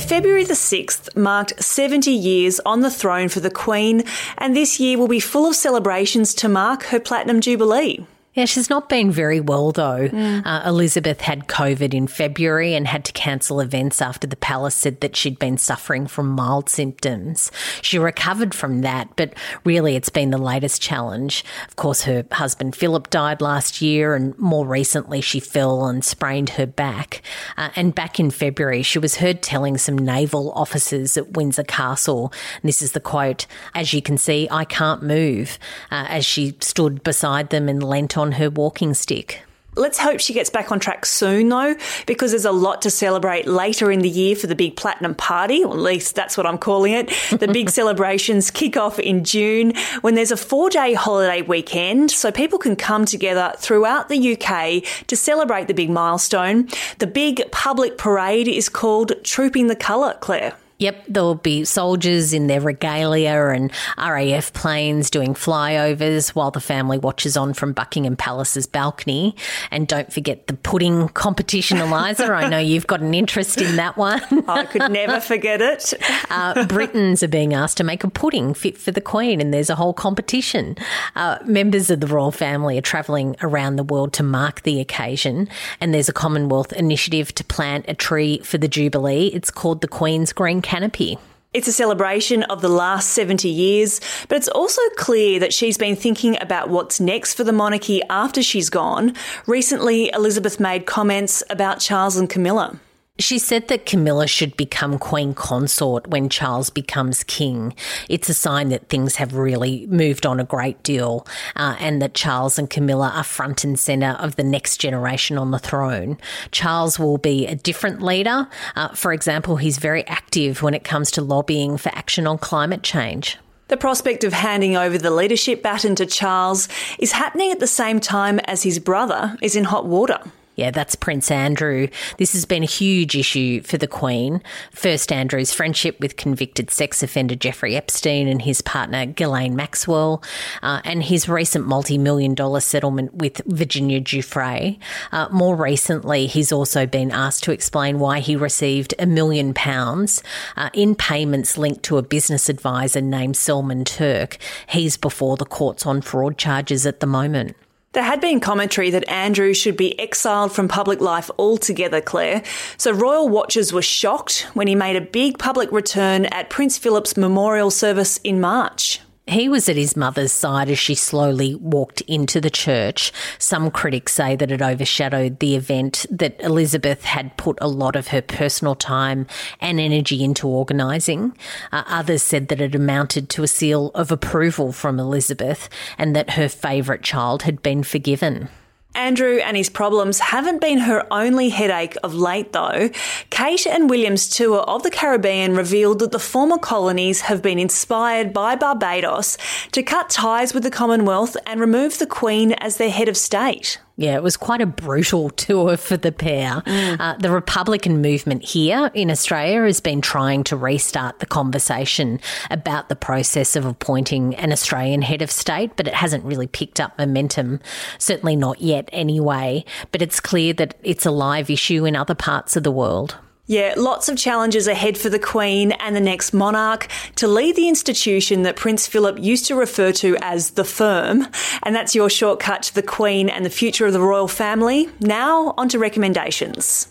February 0.00 0.44
the 0.44 0.54
6th 0.54 1.14
marked 1.14 1.62
70 1.62 2.10
years 2.10 2.58
on 2.66 2.80
the 2.80 2.90
throne 2.90 3.28
for 3.28 3.40
the 3.40 3.50
Queen, 3.50 4.02
and 4.38 4.56
this 4.56 4.80
year 4.80 4.98
will 4.98 5.08
be 5.08 5.20
full 5.20 5.46
of 5.46 5.54
celebrations 5.54 6.34
to 6.34 6.48
mark 6.48 6.84
her 6.84 6.98
Platinum 6.98 7.40
Jubilee. 7.40 8.04
Yeah, 8.32 8.44
she's 8.44 8.70
not 8.70 8.88
been 8.88 9.10
very 9.10 9.40
well 9.40 9.72
though. 9.72 10.08
Mm. 10.08 10.46
Uh, 10.46 10.62
Elizabeth 10.64 11.20
had 11.20 11.48
COVID 11.48 11.92
in 11.92 12.06
February 12.06 12.74
and 12.74 12.86
had 12.86 13.04
to 13.06 13.12
cancel 13.12 13.58
events 13.58 14.00
after 14.00 14.28
the 14.28 14.36
palace 14.36 14.76
said 14.76 15.00
that 15.00 15.16
she'd 15.16 15.38
been 15.40 15.58
suffering 15.58 16.06
from 16.06 16.28
mild 16.28 16.68
symptoms. 16.68 17.50
She 17.82 17.98
recovered 17.98 18.54
from 18.54 18.82
that, 18.82 19.08
but 19.16 19.34
really 19.64 19.96
it's 19.96 20.10
been 20.10 20.30
the 20.30 20.38
latest 20.38 20.80
challenge. 20.80 21.44
Of 21.66 21.74
course, 21.74 22.02
her 22.02 22.24
husband 22.30 22.76
Philip 22.76 23.10
died 23.10 23.40
last 23.40 23.82
year, 23.82 24.14
and 24.14 24.38
more 24.38 24.64
recently 24.64 25.20
she 25.20 25.40
fell 25.40 25.86
and 25.86 26.04
sprained 26.04 26.50
her 26.50 26.66
back. 26.66 27.22
Uh, 27.56 27.70
and 27.74 27.96
back 27.96 28.20
in 28.20 28.30
February, 28.30 28.84
she 28.84 29.00
was 29.00 29.16
heard 29.16 29.42
telling 29.42 29.76
some 29.76 29.98
naval 29.98 30.52
officers 30.52 31.16
at 31.16 31.32
Windsor 31.32 31.64
Castle, 31.64 32.32
and 32.62 32.68
this 32.68 32.80
is 32.80 32.92
the 32.92 33.00
quote, 33.00 33.46
as 33.74 33.92
you 33.92 34.00
can 34.00 34.16
see, 34.16 34.46
I 34.52 34.64
can't 34.64 35.02
move, 35.02 35.58
uh, 35.90 36.06
as 36.08 36.24
she 36.24 36.56
stood 36.60 37.02
beside 37.02 37.50
them 37.50 37.68
and 37.68 37.82
leant 37.82 38.16
on 38.16 38.19
her 38.32 38.50
walking 38.50 38.94
stick. 38.94 39.42
Let's 39.76 39.98
hope 39.98 40.18
she 40.18 40.34
gets 40.34 40.50
back 40.50 40.72
on 40.72 40.80
track 40.80 41.06
soon, 41.06 41.48
though, 41.48 41.76
because 42.06 42.32
there's 42.32 42.44
a 42.44 42.50
lot 42.50 42.82
to 42.82 42.90
celebrate 42.90 43.46
later 43.46 43.92
in 43.92 44.00
the 44.00 44.08
year 44.08 44.34
for 44.34 44.48
the 44.48 44.56
big 44.56 44.76
platinum 44.76 45.14
party, 45.14 45.62
or 45.62 45.72
at 45.72 45.78
least 45.78 46.16
that's 46.16 46.36
what 46.36 46.44
I'm 46.44 46.58
calling 46.58 46.92
it. 46.92 47.08
The 47.30 47.46
big 47.46 47.70
celebrations 47.80 48.50
kick 48.50 48.76
off 48.76 48.98
in 48.98 49.22
June 49.22 49.72
when 50.00 50.16
there's 50.16 50.32
a 50.32 50.36
four 50.36 50.70
day 50.70 50.94
holiday 50.94 51.42
weekend, 51.42 52.10
so 52.10 52.32
people 52.32 52.58
can 52.58 52.74
come 52.74 53.04
together 53.04 53.52
throughout 53.58 54.08
the 54.08 54.36
UK 54.36 54.82
to 55.06 55.16
celebrate 55.16 55.68
the 55.68 55.74
big 55.74 55.88
milestone. 55.88 56.68
The 56.98 57.06
big 57.06 57.50
public 57.52 57.96
parade 57.96 58.48
is 58.48 58.68
called 58.68 59.12
Trooping 59.22 59.68
the 59.68 59.76
Colour, 59.76 60.18
Claire. 60.20 60.54
Yep, 60.80 61.04
there'll 61.08 61.34
be 61.34 61.66
soldiers 61.66 62.32
in 62.32 62.46
their 62.46 62.60
regalia 62.60 63.50
and 63.50 63.70
RAF 63.98 64.52
planes 64.54 65.10
doing 65.10 65.34
flyovers 65.34 66.30
while 66.30 66.50
the 66.50 66.60
family 66.60 66.96
watches 66.96 67.36
on 67.36 67.52
from 67.52 67.74
Buckingham 67.74 68.16
Palace's 68.16 68.66
balcony. 68.66 69.36
And 69.70 69.86
don't 69.86 70.10
forget 70.10 70.46
the 70.46 70.54
pudding 70.54 71.10
competition, 71.10 71.78
Eliza. 71.78 72.32
I 72.32 72.48
know 72.48 72.58
you've 72.58 72.86
got 72.86 73.00
an 73.00 73.12
interest 73.12 73.60
in 73.60 73.76
that 73.76 73.98
one. 73.98 74.22
I 74.48 74.64
could 74.64 74.90
never 74.90 75.20
forget 75.20 75.60
it. 75.60 75.92
uh, 76.30 76.66
Britons 76.66 77.22
are 77.22 77.28
being 77.28 77.52
asked 77.52 77.76
to 77.76 77.84
make 77.84 78.02
a 78.02 78.10
pudding 78.10 78.54
fit 78.54 78.78
for 78.78 78.90
the 78.90 79.02
Queen, 79.02 79.40
and 79.42 79.52
there's 79.52 79.68
a 79.68 79.74
whole 79.74 79.92
competition. 79.92 80.76
Uh, 81.14 81.38
members 81.44 81.90
of 81.90 82.00
the 82.00 82.06
royal 82.06 82.32
family 82.32 82.78
are 82.78 82.82
travelling 82.82 83.36
around 83.42 83.76
the 83.76 83.84
world 83.84 84.14
to 84.14 84.22
mark 84.22 84.62
the 84.62 84.80
occasion, 84.80 85.46
and 85.78 85.92
there's 85.92 86.08
a 86.08 86.14
Commonwealth 86.14 86.72
initiative 86.72 87.34
to 87.34 87.44
plant 87.44 87.84
a 87.86 87.94
tree 87.94 88.38
for 88.38 88.56
the 88.56 88.68
Jubilee. 88.68 89.26
It's 89.34 89.50
called 89.50 89.82
the 89.82 89.88
Queen's 89.88 90.32
Green 90.32 90.62
canopy. 90.70 91.18
It's 91.52 91.66
a 91.66 91.72
celebration 91.72 92.44
of 92.44 92.60
the 92.60 92.68
last 92.68 93.08
70 93.08 93.48
years, 93.48 94.00
but 94.28 94.36
it's 94.36 94.46
also 94.46 94.80
clear 94.96 95.40
that 95.40 95.52
she's 95.52 95.76
been 95.76 95.96
thinking 95.96 96.40
about 96.40 96.68
what's 96.68 97.00
next 97.00 97.34
for 97.34 97.42
the 97.42 97.52
monarchy 97.52 98.02
after 98.08 98.40
she's 98.40 98.70
gone. 98.70 99.16
Recently, 99.48 100.10
Elizabeth 100.12 100.60
made 100.60 100.86
comments 100.86 101.42
about 101.50 101.80
Charles 101.80 102.16
and 102.16 102.30
Camilla. 102.30 102.78
She 103.20 103.38
said 103.38 103.68
that 103.68 103.84
Camilla 103.84 104.26
should 104.26 104.56
become 104.56 104.98
queen 104.98 105.34
consort 105.34 106.08
when 106.08 106.30
Charles 106.30 106.70
becomes 106.70 107.22
king. 107.22 107.74
It's 108.08 108.30
a 108.30 108.34
sign 108.34 108.70
that 108.70 108.88
things 108.88 109.16
have 109.16 109.34
really 109.34 109.86
moved 109.88 110.24
on 110.24 110.40
a 110.40 110.44
great 110.44 110.82
deal 110.82 111.26
uh, 111.54 111.76
and 111.78 112.00
that 112.00 112.14
Charles 112.14 112.58
and 112.58 112.70
Camilla 112.70 113.12
are 113.14 113.22
front 113.22 113.62
and 113.62 113.78
centre 113.78 114.16
of 114.18 114.36
the 114.36 114.42
next 114.42 114.78
generation 114.78 115.36
on 115.36 115.50
the 115.50 115.58
throne. 115.58 116.16
Charles 116.50 116.98
will 116.98 117.18
be 117.18 117.46
a 117.46 117.54
different 117.54 118.00
leader. 118.00 118.48
Uh, 118.74 118.88
for 118.94 119.12
example, 119.12 119.56
he's 119.56 119.76
very 119.76 120.06
active 120.06 120.62
when 120.62 120.72
it 120.72 120.82
comes 120.82 121.10
to 121.10 121.20
lobbying 121.20 121.76
for 121.76 121.90
action 121.90 122.26
on 122.26 122.38
climate 122.38 122.82
change. 122.82 123.36
The 123.68 123.76
prospect 123.76 124.24
of 124.24 124.32
handing 124.32 124.76
over 124.76 124.96
the 124.96 125.10
leadership 125.10 125.62
baton 125.62 125.94
to 125.96 126.06
Charles 126.06 126.68
is 126.98 127.12
happening 127.12 127.52
at 127.52 127.60
the 127.60 127.66
same 127.66 128.00
time 128.00 128.40
as 128.40 128.62
his 128.62 128.78
brother 128.78 129.36
is 129.42 129.54
in 129.56 129.64
hot 129.64 129.86
water. 129.86 130.20
Yeah, 130.60 130.70
that's 130.70 130.94
Prince 130.94 131.30
Andrew. 131.30 131.88
This 132.18 132.34
has 132.34 132.44
been 132.44 132.62
a 132.62 132.66
huge 132.66 133.16
issue 133.16 133.62
for 133.62 133.78
the 133.78 133.86
Queen. 133.86 134.42
First, 134.72 135.10
Andrew's 135.10 135.54
friendship 135.54 135.98
with 136.00 136.18
convicted 136.18 136.70
sex 136.70 137.02
offender 137.02 137.34
Jeffrey 137.34 137.76
Epstein 137.76 138.28
and 138.28 138.42
his 138.42 138.60
partner 138.60 139.06
Ghislaine 139.06 139.56
Maxwell, 139.56 140.22
uh, 140.62 140.82
and 140.84 141.02
his 141.02 141.30
recent 141.30 141.66
multi 141.66 141.96
million 141.96 142.34
dollar 142.34 142.60
settlement 142.60 143.14
with 143.14 143.40
Virginia 143.46 144.02
Giuffre. 144.02 144.78
Uh, 145.12 145.28
more 145.30 145.56
recently, 145.56 146.26
he's 146.26 146.52
also 146.52 146.84
been 146.84 147.10
asked 147.10 147.42
to 147.44 147.52
explain 147.52 147.98
why 147.98 148.20
he 148.20 148.36
received 148.36 148.92
a 148.98 149.06
million 149.06 149.54
pounds 149.54 150.22
uh, 150.58 150.68
in 150.74 150.94
payments 150.94 151.56
linked 151.56 151.84
to 151.84 151.96
a 151.96 152.02
business 152.02 152.50
advisor 152.50 153.00
named 153.00 153.38
Selman 153.38 153.86
Turk. 153.86 154.36
He's 154.68 154.98
before 154.98 155.38
the 155.38 155.46
courts 155.46 155.86
on 155.86 156.02
fraud 156.02 156.36
charges 156.36 156.84
at 156.84 157.00
the 157.00 157.06
moment. 157.06 157.56
There 157.92 158.04
had 158.04 158.20
been 158.20 158.38
commentary 158.38 158.90
that 158.90 159.08
Andrew 159.08 159.52
should 159.52 159.76
be 159.76 159.98
exiled 159.98 160.52
from 160.52 160.68
public 160.68 161.00
life 161.00 161.28
altogether, 161.40 162.00
Claire. 162.00 162.44
So 162.76 162.92
royal 162.92 163.28
watchers 163.28 163.72
were 163.72 163.82
shocked 163.82 164.46
when 164.54 164.68
he 164.68 164.76
made 164.76 164.94
a 164.94 165.00
big 165.00 165.40
public 165.40 165.72
return 165.72 166.26
at 166.26 166.50
Prince 166.50 166.78
Philip's 166.78 167.16
memorial 167.16 167.72
service 167.72 168.18
in 168.18 168.40
March. 168.40 169.00
He 169.30 169.48
was 169.48 169.68
at 169.68 169.76
his 169.76 169.96
mother's 169.96 170.32
side 170.32 170.68
as 170.68 170.78
she 170.80 170.96
slowly 170.96 171.54
walked 171.54 172.00
into 172.02 172.40
the 172.40 172.50
church. 172.50 173.12
Some 173.38 173.70
critics 173.70 174.12
say 174.12 174.34
that 174.34 174.50
it 174.50 174.60
overshadowed 174.60 175.38
the 175.38 175.54
event, 175.54 176.04
that 176.10 176.40
Elizabeth 176.40 177.04
had 177.04 177.36
put 177.36 177.56
a 177.60 177.68
lot 177.68 177.94
of 177.94 178.08
her 178.08 178.22
personal 178.22 178.74
time 178.74 179.28
and 179.60 179.78
energy 179.78 180.24
into 180.24 180.48
organising. 180.48 181.36
Uh, 181.70 181.84
others 181.86 182.24
said 182.24 182.48
that 182.48 182.60
it 182.60 182.74
amounted 182.74 183.28
to 183.30 183.44
a 183.44 183.48
seal 183.48 183.92
of 183.94 184.10
approval 184.10 184.72
from 184.72 184.98
Elizabeth 184.98 185.68
and 185.96 186.16
that 186.16 186.30
her 186.30 186.48
favourite 186.48 187.02
child 187.02 187.42
had 187.42 187.62
been 187.62 187.84
forgiven. 187.84 188.48
Andrew 188.94 189.38
and 189.38 189.56
his 189.56 189.68
problems 189.68 190.18
haven't 190.18 190.60
been 190.60 190.78
her 190.78 191.06
only 191.12 191.48
headache 191.48 191.96
of 192.02 192.14
late, 192.14 192.52
though. 192.52 192.90
Kate 193.30 193.66
and 193.66 193.88
William's 193.88 194.28
tour 194.28 194.58
of 194.58 194.82
the 194.82 194.90
Caribbean 194.90 195.54
revealed 195.54 196.00
that 196.00 196.12
the 196.12 196.18
former 196.18 196.58
colonies 196.58 197.22
have 197.22 197.40
been 197.40 197.58
inspired 197.58 198.32
by 198.32 198.56
Barbados 198.56 199.38
to 199.72 199.82
cut 199.82 200.10
ties 200.10 200.52
with 200.52 200.64
the 200.64 200.70
Commonwealth 200.70 201.36
and 201.46 201.60
remove 201.60 201.98
the 201.98 202.06
Queen 202.06 202.52
as 202.54 202.76
their 202.76 202.90
head 202.90 203.08
of 203.08 203.16
state. 203.16 203.78
Yeah, 204.00 204.14
it 204.14 204.22
was 204.22 204.38
quite 204.38 204.62
a 204.62 204.66
brutal 204.66 205.28
tour 205.46 205.76
for 205.76 205.98
the 205.98 206.10
pair. 206.10 206.62
Mm. 206.62 206.96
Uh, 206.98 207.16
the 207.18 207.30
Republican 207.30 208.00
movement 208.00 208.42
here 208.42 208.90
in 208.94 209.10
Australia 209.10 209.64
has 209.64 209.80
been 209.80 210.00
trying 210.00 210.42
to 210.44 210.56
restart 210.56 211.18
the 211.18 211.26
conversation 211.26 212.18
about 212.50 212.88
the 212.88 212.96
process 212.96 213.56
of 213.56 213.66
appointing 213.66 214.34
an 214.36 214.52
Australian 214.52 215.02
head 215.02 215.20
of 215.20 215.30
state, 215.30 215.72
but 215.76 215.86
it 215.86 215.92
hasn't 215.92 216.24
really 216.24 216.46
picked 216.46 216.80
up 216.80 216.96
momentum. 216.96 217.60
Certainly 217.98 218.36
not 218.36 218.62
yet, 218.62 218.88
anyway. 218.90 219.66
But 219.92 220.00
it's 220.00 220.18
clear 220.18 220.54
that 220.54 220.76
it's 220.82 221.04
a 221.04 221.10
live 221.10 221.50
issue 221.50 221.84
in 221.84 221.94
other 221.94 222.14
parts 222.14 222.56
of 222.56 222.62
the 222.62 222.72
world. 222.72 223.18
Yeah, 223.50 223.74
lots 223.76 224.08
of 224.08 224.16
challenges 224.16 224.68
ahead 224.68 224.96
for 224.96 225.08
the 225.08 225.18
Queen 225.18 225.72
and 225.72 225.96
the 225.96 226.00
next 226.00 226.32
monarch 226.32 226.86
to 227.16 227.26
lead 227.26 227.56
the 227.56 227.66
institution 227.66 228.44
that 228.44 228.54
Prince 228.54 228.86
Philip 228.86 229.18
used 229.18 229.46
to 229.46 229.56
refer 229.56 229.90
to 229.90 230.16
as 230.20 230.50
the 230.52 230.62
firm. 230.62 231.26
And 231.64 231.74
that's 231.74 231.92
your 231.92 232.08
shortcut 232.08 232.62
to 232.62 232.74
the 232.76 232.82
Queen 232.84 233.28
and 233.28 233.44
the 233.44 233.50
future 233.50 233.86
of 233.86 233.92
the 233.92 234.00
royal 234.00 234.28
family. 234.28 234.88
Now, 235.00 235.52
on 235.58 235.68
to 235.70 235.80
recommendations. 235.80 236.86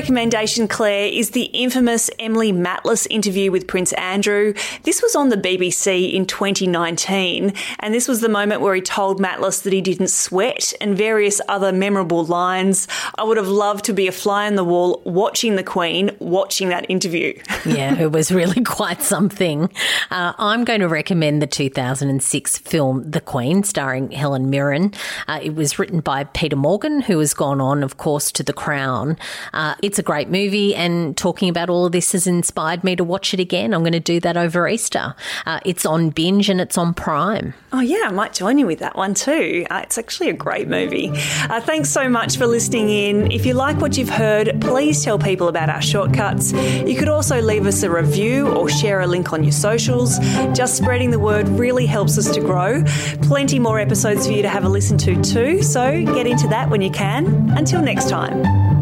Recommendation, 0.00 0.66
Claire, 0.66 1.12
is 1.12 1.32
the 1.32 1.44
infamous 1.52 2.08
Emily 2.18 2.54
Maitlis 2.54 3.06
interview 3.10 3.50
with 3.50 3.66
Prince 3.66 3.92
Andrew. 3.92 4.54
This 4.84 5.02
was 5.02 5.14
on 5.14 5.28
the 5.28 5.36
BBC 5.36 6.14
in 6.14 6.24
2019, 6.24 7.52
and 7.80 7.92
this 7.92 8.08
was 8.08 8.22
the 8.22 8.30
moment 8.30 8.62
where 8.62 8.74
he 8.74 8.80
told 8.80 9.20
Maitlis 9.20 9.62
that 9.62 9.74
he 9.74 9.82
didn't 9.82 10.08
sweat 10.08 10.72
and 10.80 10.96
various 10.96 11.42
other 11.48 11.70
memorable 11.70 12.24
lines. 12.24 12.88
I 13.18 13.24
would 13.24 13.36
have 13.36 13.48
loved 13.48 13.84
to 13.84 13.92
be 13.92 14.08
a 14.08 14.12
fly 14.12 14.46
on 14.46 14.54
the 14.54 14.64
wall 14.64 15.02
watching 15.04 15.56
the 15.56 15.62
Queen, 15.62 16.16
watching 16.18 16.70
that 16.70 16.86
interview. 16.88 17.38
yeah, 17.66 17.94
it 18.00 18.10
was 18.10 18.32
really 18.32 18.64
quite 18.64 19.02
something. 19.02 19.70
Uh, 20.10 20.32
I'm 20.38 20.64
going 20.64 20.80
to 20.80 20.88
recommend 20.88 21.42
the 21.42 21.46
2006 21.46 22.56
film 22.56 23.10
The 23.10 23.20
Queen, 23.20 23.64
starring 23.64 24.12
Helen 24.12 24.48
Mirren. 24.48 24.94
Uh, 25.28 25.40
it 25.42 25.54
was 25.54 25.78
written 25.78 26.00
by 26.00 26.24
Peter 26.24 26.56
Morgan, 26.56 27.02
who 27.02 27.18
has 27.18 27.34
gone 27.34 27.60
on, 27.60 27.82
of 27.82 27.98
course, 27.98 28.32
to 28.32 28.42
The 28.42 28.54
Crown. 28.54 29.18
Uh, 29.52 29.74
it's 29.90 29.98
a 29.98 30.04
great 30.04 30.28
movie, 30.28 30.72
and 30.72 31.16
talking 31.16 31.48
about 31.48 31.68
all 31.68 31.84
of 31.84 31.90
this 31.90 32.12
has 32.12 32.28
inspired 32.28 32.84
me 32.84 32.94
to 32.94 33.02
watch 33.02 33.34
it 33.34 33.40
again. 33.40 33.74
I'm 33.74 33.80
going 33.80 33.92
to 33.92 33.98
do 33.98 34.20
that 34.20 34.36
over 34.36 34.68
Easter. 34.68 35.16
Uh, 35.46 35.58
it's 35.64 35.84
on 35.84 36.10
binge 36.10 36.48
and 36.48 36.60
it's 36.60 36.78
on 36.78 36.94
Prime. 36.94 37.54
Oh, 37.72 37.80
yeah, 37.80 38.04
I 38.04 38.12
might 38.12 38.32
join 38.32 38.56
you 38.56 38.66
with 38.66 38.78
that 38.78 38.94
one 38.94 39.14
too. 39.14 39.66
Uh, 39.68 39.80
it's 39.82 39.98
actually 39.98 40.28
a 40.28 40.32
great 40.32 40.68
movie. 40.68 41.10
Uh, 41.10 41.60
thanks 41.60 41.88
so 41.88 42.08
much 42.08 42.36
for 42.36 42.46
listening 42.46 42.88
in. 42.88 43.32
If 43.32 43.44
you 43.44 43.54
like 43.54 43.80
what 43.80 43.98
you've 43.98 44.10
heard, 44.10 44.60
please 44.60 45.02
tell 45.02 45.18
people 45.18 45.48
about 45.48 45.68
our 45.68 45.82
shortcuts. 45.82 46.52
You 46.52 46.94
could 46.96 47.08
also 47.08 47.40
leave 47.40 47.66
us 47.66 47.82
a 47.82 47.90
review 47.90 48.46
or 48.46 48.68
share 48.68 49.00
a 49.00 49.08
link 49.08 49.32
on 49.32 49.42
your 49.42 49.50
socials. 49.50 50.20
Just 50.54 50.76
spreading 50.76 51.10
the 51.10 51.18
word 51.18 51.48
really 51.48 51.86
helps 51.86 52.16
us 52.16 52.32
to 52.32 52.40
grow. 52.40 52.84
Plenty 53.22 53.58
more 53.58 53.80
episodes 53.80 54.28
for 54.28 54.32
you 54.34 54.42
to 54.42 54.48
have 54.48 54.64
a 54.64 54.68
listen 54.68 54.96
to 54.98 55.20
too, 55.20 55.64
so 55.64 56.04
get 56.04 56.28
into 56.28 56.46
that 56.46 56.70
when 56.70 56.80
you 56.80 56.92
can. 56.92 57.50
Until 57.58 57.82
next 57.82 58.08
time. 58.08 58.79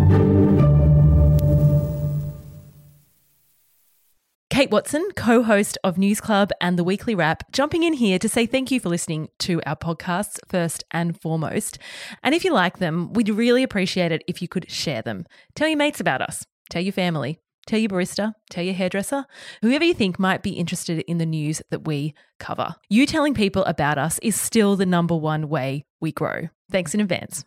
Kate 4.59 4.73
Watson, 4.73 5.07
co 5.15 5.45
host 5.45 5.79
of 5.85 5.99
News 5.99 6.21
Club 6.21 6.51
and 6.61 6.77
the 6.77 6.83
Weekly 6.83 7.15
Wrap, 7.15 7.45
jumping 7.53 7.85
in 7.85 7.93
here 7.93 8.19
to 8.19 8.29
say 8.29 8.45
thank 8.45 8.73
you 8.73 8.81
for 8.81 8.89
listening 8.89 9.29
to 9.39 9.63
our 9.65 9.77
podcasts 9.77 10.41
first 10.49 10.83
and 10.91 11.17
foremost. 11.21 11.79
And 12.25 12.35
if 12.35 12.45
you 12.45 12.53
like 12.53 12.79
them, 12.79 13.13
we'd 13.13 13.29
really 13.29 13.63
appreciate 13.63 14.11
it 14.11 14.25
if 14.27 14.43
you 14.43 14.49
could 14.49 14.69
share 14.69 15.01
them. 15.01 15.27
Tell 15.55 15.69
your 15.69 15.77
mates 15.77 16.01
about 16.01 16.23
us, 16.23 16.45
tell 16.71 16.83
your 16.83 16.93
family, 16.93 17.39
tell 17.69 17.79
your 17.79 17.91
barista, 17.91 18.33
tell 18.51 18.65
your 18.65 18.75
hairdresser, 18.75 19.27
whoever 19.63 19.85
you 19.85 19.95
think 19.95 20.19
might 20.19 20.43
be 20.43 20.51
interested 20.51 21.05
in 21.07 21.19
the 21.19 21.25
news 21.25 21.63
that 21.71 21.87
we 21.87 22.13
cover. 22.41 22.75
You 22.89 23.07
telling 23.07 23.35
people 23.35 23.65
about 23.67 23.97
us 23.97 24.19
is 24.25 24.35
still 24.35 24.75
the 24.75 24.87
number 24.87 25.15
one 25.15 25.49
way 25.49 25.85
we 26.01 26.11
grow. 26.11 26.49
Thanks 26.69 26.95
in 26.95 27.01
advance. 27.01 27.45